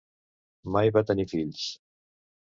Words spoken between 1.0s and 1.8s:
tenir fills.